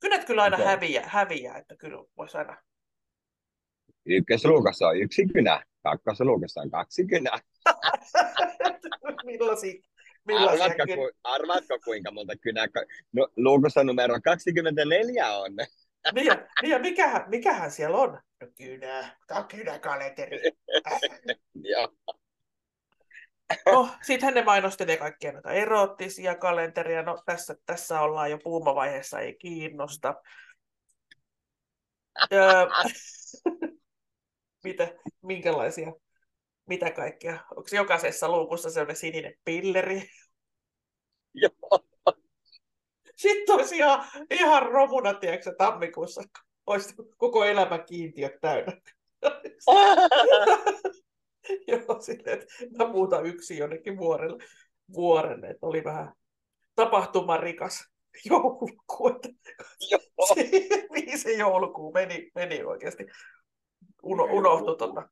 [0.00, 0.66] Kynät kyllä aina okay.
[0.66, 2.56] häviää, häviää, että kyllä voisi aina...
[4.06, 7.38] Ykkösluukassa on yksi kynä, kakkosluukassa on kaksi kynää.
[9.24, 9.74] Millaisia
[10.28, 12.66] Arvatko, ku, arvatko kuinka monta kynää?
[13.12, 15.52] No, luukussa numero 24 on.
[16.12, 18.20] Niin ja, niin ja mikähän, mikähän siellä on?
[18.40, 20.40] No kynä, tämä on kynäkalenteri.
[23.66, 27.02] No, sittenhän ne mainostelee kaikkia noita eroottisia kalenteria.
[27.02, 30.14] No, tässä, tässä ollaan jo puumavaiheessa, ei kiinnosta.
[32.32, 32.66] Öö,
[34.64, 34.88] mitä,
[35.22, 35.92] minkälaisia
[36.66, 37.38] mitä kaikkea?
[37.50, 40.10] Onko jokaisessa luukussa sellainen sininen pilleri?
[41.34, 41.91] Joo.
[43.22, 46.22] Sitten olisi ihan, ihan romuna, tiedätkö, tammikuussa,
[46.66, 48.72] olisi koko elämä kiintiöt täynnä.
[51.68, 52.46] Joo, sitten, että
[52.78, 54.44] mä muutan yksi jonnekin vuorelle,
[54.94, 56.12] vuorelle, että oli vähän
[56.74, 57.88] tapahtumarikas
[58.24, 59.08] joulukuu.
[59.08, 59.28] Että
[61.22, 63.06] se joulukuu meni, meni oikeasti.
[64.02, 65.08] Uno, unohtui tuota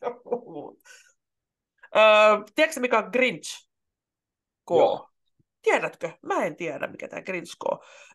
[0.00, 0.78] ja muut.
[1.96, 2.02] Öö,
[2.54, 3.68] tiedätkö mikä on Grinch?
[4.68, 4.70] K.
[4.70, 5.08] Joo.
[5.66, 6.10] Tiedätkö?
[6.22, 7.64] Mä en tiedä, mikä tämä Grinch K.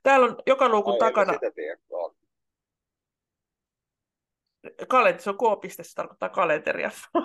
[0.04, 1.34] Täällä on joka luukun Ai, takana...
[4.88, 6.92] Kalenteri, se on K-piste, se tarkoittaa kalenteria.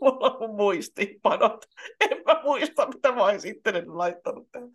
[0.00, 1.64] Mulla on muistiinpanot.
[2.00, 4.70] En mä muista, mitä mä oon sitten laittanut tähän.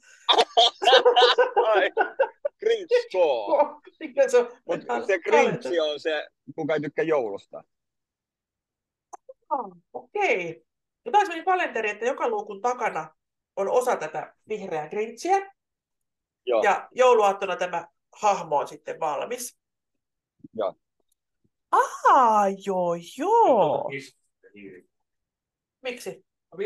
[2.59, 4.27] Grinch Store.
[4.29, 4.49] se on?
[4.65, 7.63] Mutta se Grinch on se, kuka ei tykkää joulusta.
[9.49, 10.49] Ah, okei.
[10.49, 10.63] Okay.
[11.05, 13.20] No tämä on kalenteri, että joka luukun takana
[13.55, 15.51] on osa tätä vihreää Grinchiä.
[16.45, 16.63] Joo.
[16.63, 17.87] Ja jouluaattona tämä
[18.21, 19.59] hahmo on sitten valmis.
[20.53, 20.73] Joo.
[21.71, 23.89] Ah, joo, joo.
[25.81, 26.25] Miksi?
[26.51, 26.57] No,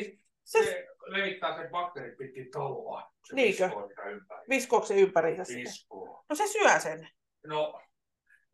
[0.43, 3.11] se, se levittää sen bakteerit pitkin taloa.
[3.33, 3.69] Niinkö?
[4.49, 5.37] Viskooko se ympäri?
[6.29, 7.09] No se syö sen.
[7.47, 7.81] No,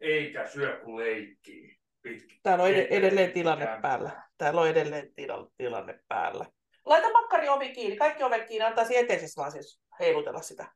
[0.02, 1.78] eikä syö kun leikkii.
[2.02, 2.40] Pitkin.
[2.44, 4.24] Täällä on ed- edelleen tilanne päällä.
[4.38, 6.46] Täällä on edelleen tila- tilanne päällä.
[6.86, 7.98] Laita makkari ovi kiinni.
[7.98, 8.66] Kaikki ovet kiinni.
[8.66, 10.72] Antaisi eteisessä vaan siis heilutella sitä.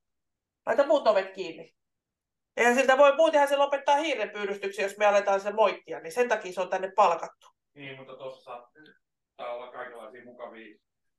[0.66, 1.76] Laita muut ovet kiinni.
[2.58, 6.54] Eihän siltä voi, muutenhan se lopettaa hiirenpyydystyksen, jos me aletaan sen moittia, niin sen takia
[6.54, 7.48] se on tänne palkattu.
[7.74, 10.78] Niin, mutta tuossa saattaa olla kaikenlaisia mukavia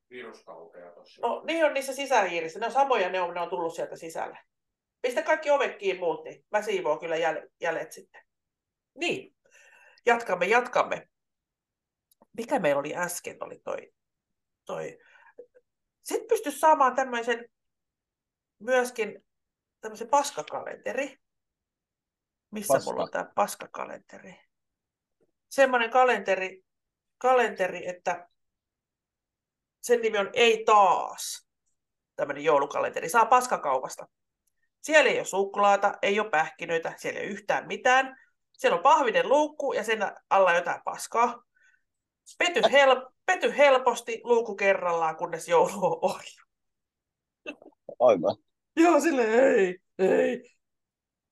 [0.09, 1.27] viruskauteja tuossa.
[1.27, 2.59] No niin on niissä sisähiirissä.
[2.59, 4.37] Ne on samoja, ne on, ne on tullut sieltä sisälle.
[5.01, 8.21] Pistä kaikki ovet kiinni muut, niin mä siivoon kyllä jäl, jäljet sitten.
[8.95, 9.35] Niin,
[10.05, 11.09] jatkamme, jatkamme.
[12.37, 13.93] Mikä meillä oli äsken, oli toi,
[14.67, 14.97] toi.
[16.03, 17.49] Sitten pystyisi saamaan tämmöisen
[18.59, 19.25] myöskin
[19.81, 21.17] tämmöisen paskakalenteri.
[22.51, 22.91] Missä Paska.
[22.91, 24.35] mulla on tämä paskakalenteri?
[25.49, 26.63] Semmoinen kalenteri,
[27.17, 28.29] kalenteri, että
[29.81, 31.47] sen nimi on Ei taas.
[32.15, 33.09] Tämmöinen joulukalenteri.
[33.09, 34.07] Saa paskakaupasta.
[34.81, 38.17] Siellä ei ole suklaata, ei ole pähkinöitä, siellä ei ole yhtään mitään.
[38.57, 39.99] Siellä on pahvinen luukku ja sen
[40.29, 41.43] alla jotain paskaa.
[42.37, 46.37] Pety, hel- pety helposti luukku kerrallaan, kunnes joulu on ohi.
[47.99, 48.35] Aivan.
[48.75, 50.55] Joo, sille ei, ei.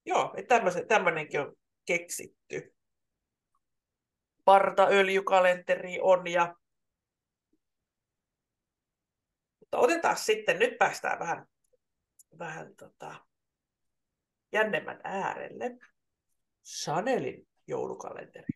[0.05, 1.55] Joo, että tämmöinenkin on
[1.85, 2.75] keksitty.
[4.45, 6.55] Partaöljykalenteri on ja
[9.75, 11.45] mutta otetaan sitten, nyt päästään vähän,
[12.39, 13.15] vähän tota,
[14.51, 15.71] jännemmän äärelle.
[16.65, 18.54] Chanelin joulukalenteri.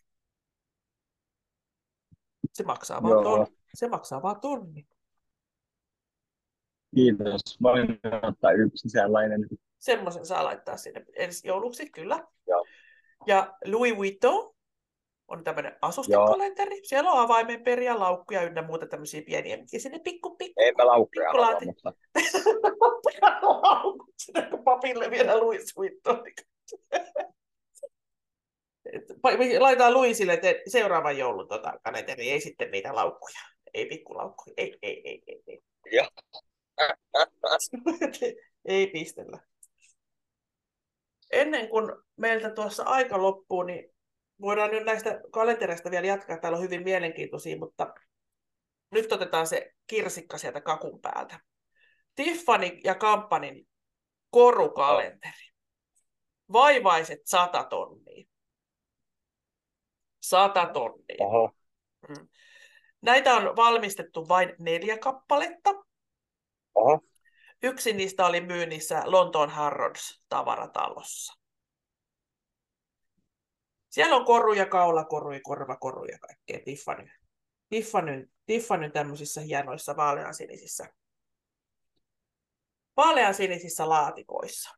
[2.59, 4.87] Se maksaa vaan, ton, se maksaa vaan tonni.
[6.95, 7.41] Kiitos.
[7.61, 9.47] Voin ottaa yksi sellainen.
[9.79, 12.27] Semmoisen saa laittaa sinne ensi jouluksi, kyllä.
[12.47, 12.65] Joo.
[13.27, 14.53] Ja Louis Vuitton
[15.27, 16.75] on tämmöinen asustekalenteri.
[16.75, 16.83] Joo.
[16.83, 20.61] Siellä on avaimen periä, laukkuja ynnä muuta tämmöisiä pieniä, mitkä sinne pikku pikku.
[20.61, 21.93] Eipä laukkuja halua, mutta...
[23.63, 26.23] laukut sinne, kun papille vielä Louis Vuitton.
[29.59, 33.39] Laitetaan Luisille että seuraavan joulun tota, kalenteri, ei sitten niitä laukkuja.
[33.73, 35.43] Ei pikkulaukkuja, ei, ei, ei, ei.
[35.47, 35.61] ei.
[35.91, 36.07] Joo.
[38.65, 39.39] ei pistellä.
[41.31, 43.95] Ennen kuin meiltä tuossa aika loppuu, niin
[44.41, 46.37] voidaan nyt näistä kalentereista vielä jatkaa.
[46.37, 47.93] Täällä on hyvin mielenkiintoisia, mutta
[48.91, 51.39] nyt otetaan se kirsikka sieltä kakun päältä.
[52.15, 53.67] Tiffany ja Kampanin
[54.29, 55.49] korukalenteri.
[56.51, 58.28] Vaivaiset sata tonnia.
[60.19, 61.17] Sata tonnia.
[61.19, 61.51] Oho.
[62.07, 62.27] Mm.
[63.01, 65.69] Näitä on valmistettu vain neljä kappaletta.
[66.75, 67.01] Oho.
[67.63, 71.33] Yksi niistä oli myynnissä Lontoon Harrods tavaratalossa.
[73.89, 77.09] Siellä on koruja, kaulakoruja, korvakoruja, kaikkea Tiffany.
[77.69, 80.93] Tiffany, Tiffany tämmöisissä hienoissa vaaleansinisissä,
[82.97, 84.69] vaaleansinisissä laatikoissa.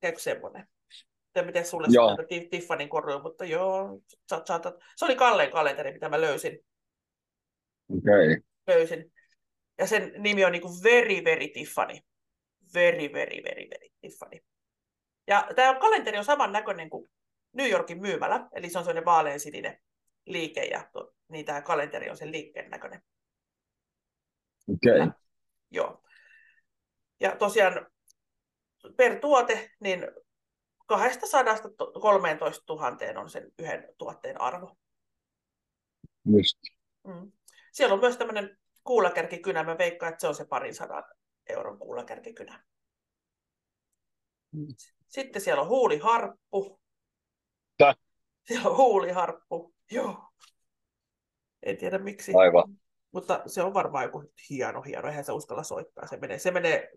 [0.00, 0.68] Käykö semmoinen?
[1.34, 4.60] Tai miten sulle sanotaan Tiffanin koruja, mutta joo, sa, sa,
[4.96, 6.58] se oli Kalleen kalenteri, mitä mä löysin.
[7.96, 8.42] Okay.
[8.66, 9.12] Löysin.
[9.78, 11.98] Ja sen nimi on niin kuin Very Very Tiffany.
[12.74, 14.40] Very, very, very, very Tiffany.
[15.26, 17.10] Ja tämä kalenteri on saman näköinen kuin
[17.52, 19.80] New Yorkin myymälä, eli se on sellainen vaaleansininen
[20.26, 23.02] liike, ja to, niin tämä kalenteri on sen liikkeen näköinen.
[24.68, 25.00] Okei.
[25.00, 25.10] Okay.
[25.70, 26.02] Joo.
[27.20, 27.86] Ja tosiaan
[28.96, 30.06] per tuote, niin
[30.86, 31.44] 200
[32.00, 34.76] 13 000 on sen yhden tuotteen arvo.
[36.24, 36.58] Just.
[37.06, 37.32] Mm.
[37.72, 39.64] Siellä on myös tämmöinen kuulakärkikynä.
[39.64, 41.04] Mä veikkaan, että se on se parin sadan
[41.48, 42.64] euron kuulakärkikynä.
[44.52, 44.66] Mm.
[45.08, 46.80] Sitten siellä on huuliharppu.
[47.78, 47.94] Tää?
[48.44, 49.74] Siellä on huuliharppu.
[49.90, 50.28] Joo.
[51.62, 52.32] En tiedä miksi.
[52.34, 52.76] Aivan.
[53.12, 55.08] Mutta se on varmaan joku hieno, hieno.
[55.08, 56.06] Eihän se uskalla soittaa.
[56.06, 56.90] Se menee, se menee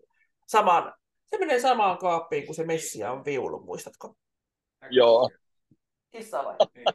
[0.46, 0.94] samaan
[1.30, 4.16] se menee samaan kaappiin kuin se Messia on viulu, muistatko?
[4.90, 5.30] Joo.
[6.10, 6.56] Kissa vai?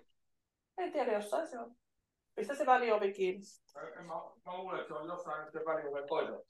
[0.77, 1.75] en tiedä, jossain se on.
[2.35, 3.45] Pistä se väliovi kiinni.
[3.95, 4.03] Mä,
[4.45, 6.43] mä luulen, että se on jossain nyt se väliovi toisella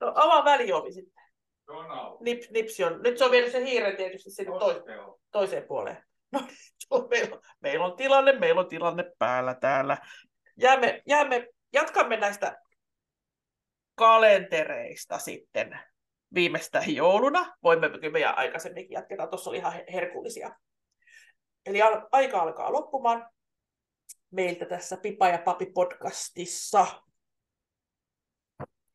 [0.00, 1.24] No avaa väliovi sitten.
[1.64, 2.24] Se on auki.
[2.24, 3.02] Nip, nipsi on.
[3.02, 4.76] Nyt se on vielä se hiire tietysti sinne tois,
[5.30, 6.04] toiseen puoleen.
[6.90, 9.98] No, meillä, on, meillä on tilanne, meillä on tilanne päällä täällä.
[10.56, 12.56] Jäämme, jäämme, jatkamme näistä
[13.94, 15.80] kalentereista sitten
[16.34, 17.56] viimeistään jouluna.
[17.62, 20.56] Voimme kyllä aikaisemminkin jatketaan, tuossa oli ihan herkullisia.
[21.66, 21.78] Eli
[22.12, 23.30] aika alkaa loppumaan
[24.30, 26.86] meiltä tässä Pipa ja Papi podcastissa.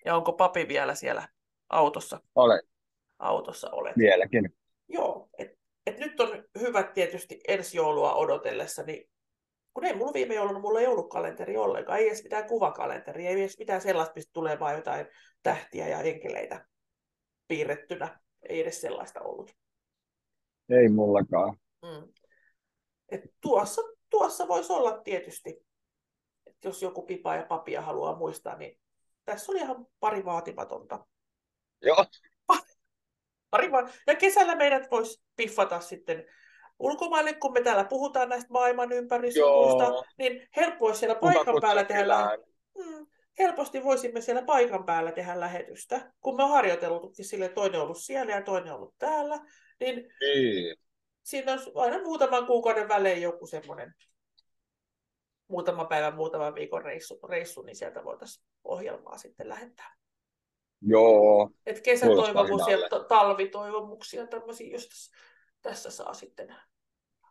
[0.05, 1.27] Ja onko papi vielä siellä
[1.69, 2.21] autossa?
[2.35, 2.61] Olen.
[3.19, 3.97] Autossa olet.
[3.97, 4.55] Vieläkin.
[4.87, 5.51] Joo, et,
[5.85, 9.09] et nyt on hyvä tietysti ensi joulua odotellessa, niin
[9.73, 13.41] kun ei mulla viime jouluna, mulla ei ollut kalenteri ollenkaan, ei edes mitään kuvakalenteri, ei
[13.41, 15.05] edes mitään sellaista, mistä tulee vain jotain
[15.43, 16.65] tähtiä ja enkeleitä
[17.49, 18.19] piirrettynä.
[18.49, 19.51] Ei edes sellaista ollut.
[20.69, 21.57] Ei mullakaan.
[21.81, 22.13] Mm.
[23.09, 25.49] Et tuossa, tuossa voisi olla tietysti,
[26.47, 28.79] että jos joku pipa ja papia haluaa muistaa, niin
[29.25, 31.05] tässä oli ihan pari vaatimatonta.
[31.81, 32.05] Joo.
[33.51, 36.25] Pari va- ja kesällä meidät voisi piffata sitten
[36.79, 39.85] ulkomaille, kun me täällä puhutaan näistä maailman ympäristöistä,
[40.17, 42.37] niin helppo olisi siellä paikan päällä tehdä
[42.77, 43.07] mm,
[43.39, 46.13] helposti voisimme siellä paikan päällä tehdä lähetystä.
[46.21, 49.39] Kun me on harjoitellutkin sille toinen on ollut siellä ja toinen on ollut täällä,
[49.79, 50.77] niin, niin.
[51.23, 53.93] siinä on aina muutaman kuukauden välein joku semmoinen
[55.47, 59.95] muutama päivän, muutaman viikon reissu, reissu niin sieltä voitaisiin ohjelmaa sitten lähettää.
[60.81, 61.51] Joo.
[61.65, 65.11] Et kesätoivomuksia talvitoivomuksia, tämmöisiä, jos tässä,
[65.61, 66.55] tässä saa sitten,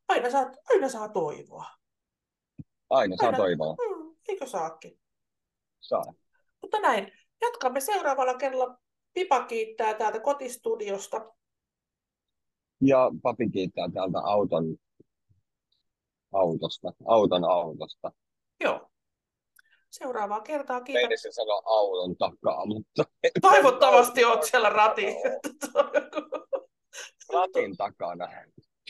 [0.09, 1.67] aina saa, aina saa toivoa.
[2.91, 3.75] Aina saa aina, toivoa.
[3.75, 5.01] Mm, eikö saakin?
[5.81, 6.15] Saa.
[6.63, 8.79] Mutta näin, jatkamme seuraavalla kerralla.
[9.15, 11.35] Pipa kiittää täältä kotistudiosta.
[12.81, 14.65] Ja papi kiittää täältä auton
[16.33, 18.13] autosta, auton autosta.
[18.61, 18.91] Joo.
[19.91, 21.03] Seuraavaa kertaa kiitän.
[21.03, 23.05] Meidän sanoa auton takaa, mutta...
[23.41, 25.15] Toivottavasti olet siellä ratin.
[27.35, 28.29] ratin takana.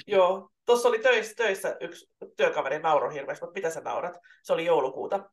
[0.07, 4.15] Joo, tuossa oli töissä, töissä yksi työkaveri nauro hirveästi, mutta mitä sä naurat?
[4.43, 5.31] Se oli joulukuuta.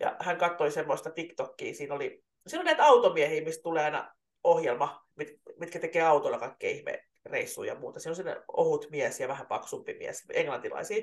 [0.00, 5.08] Ja hän katsoi semmoista TikTokia, siinä oli, siinä oli näitä automiehiä, mistä tulee aina ohjelma,
[5.16, 5.28] mit,
[5.60, 8.00] mitkä tekee autolla kaikkea ihme reissuja ja muuta.
[8.00, 11.02] Siinä on sellainen ohut mies ja vähän paksumpi mies, englantilaisia.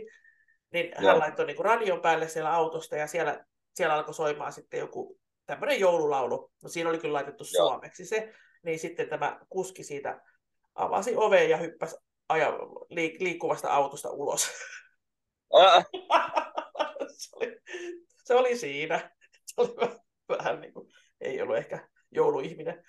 [0.73, 1.19] Niin hän Joo.
[1.19, 6.51] laittoi niin radion päälle siellä autosta ja siellä, siellä alkoi soimaan sitten joku tämmöinen joululaulu.
[6.63, 7.67] No siinä oli kyllä laitettu Joo.
[7.67, 8.34] suomeksi se.
[8.63, 10.21] Niin sitten tämä kuski siitä
[10.75, 11.95] avasi oven ja hyppäsi
[12.29, 12.49] aja,
[12.91, 14.49] liik- liikkuvasta autosta ulos.
[15.53, 15.86] Ah.
[17.17, 17.60] se, oli,
[18.25, 18.99] se oli siinä.
[19.45, 19.75] Se oli
[20.29, 20.89] vähän niin kuin,
[21.21, 22.83] ei ollut ehkä jouluihminen.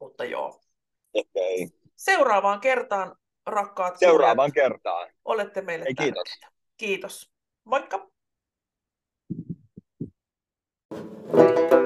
[0.00, 0.60] Mutta joo.
[1.14, 1.68] Ehkä ei.
[1.96, 5.10] Seuraavaan kertaan, rakkaat Seuraavaan suuret, kertaan.
[5.24, 6.22] Olette meille ei, kiitos.
[6.24, 6.48] Tärkeitä.
[6.76, 7.30] Kiitos.
[7.64, 8.10] Moikka!
[11.32, 11.85] thank you